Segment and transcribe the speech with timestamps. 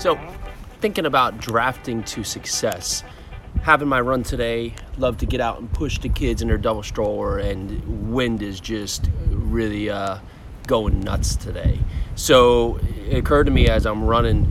[0.00, 0.18] So,
[0.80, 3.04] thinking about drafting to success,
[3.60, 6.82] having my run today, love to get out and push the kids in their double
[6.82, 10.20] stroller, and wind is just really uh,
[10.66, 11.80] going nuts today.
[12.14, 14.46] So, it occurred to me as I'm running,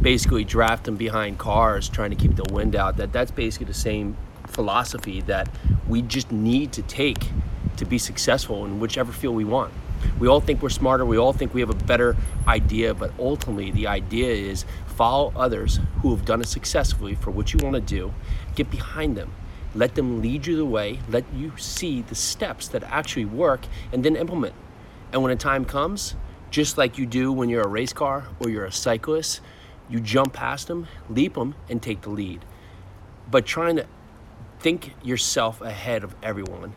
[0.00, 4.16] basically drafting behind cars, trying to keep the wind out, that that's basically the same
[4.46, 5.48] philosophy that
[5.88, 7.30] we just need to take
[7.78, 9.74] to be successful in whichever field we want.
[10.18, 12.16] We all think we're smarter, we all think we have a better
[12.46, 17.52] idea, but ultimately the idea is follow others who have done it successfully for what
[17.52, 18.12] you want to do,
[18.54, 19.34] get behind them.
[19.74, 24.04] Let them lead you the way, let you see the steps that actually work, and
[24.04, 24.54] then implement.
[25.12, 26.14] And when a time comes,
[26.50, 29.40] just like you do when you're a race car or you're a cyclist,
[29.88, 32.44] you jump past them, leap them, and take the lead.
[33.28, 33.86] But trying to
[34.60, 36.74] think yourself ahead of everyone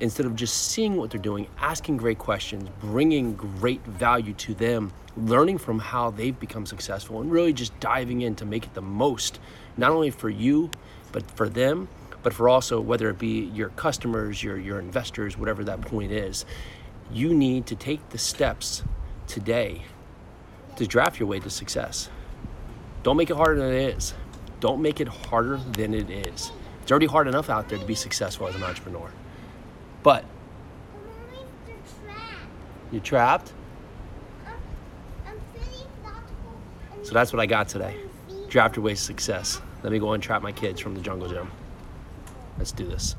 [0.00, 4.92] instead of just seeing what they're doing, asking great questions, bringing great value to them,
[5.16, 8.82] learning from how they've become successful, and really just diving in to make it the
[8.82, 9.40] most,
[9.76, 10.70] not only for you,
[11.12, 11.88] but for them,
[12.22, 16.44] but for also whether it be your customers, your, your investors, whatever that point is.
[17.12, 18.82] You need to take the steps
[19.26, 19.84] today
[20.76, 22.10] to draft your way to success.
[23.02, 24.14] Don't make it harder than it is.
[24.60, 26.50] Don't make it harder than it is.
[26.82, 29.10] It's already hard enough out there to be successful as an entrepreneur.
[30.06, 30.24] But
[32.92, 33.52] you're trapped.
[37.02, 37.96] So that's what I got today.
[38.48, 39.60] Draft your way to success.
[39.82, 41.50] Let me go and trap my kids from the jungle gym.
[42.56, 43.16] Let's do this.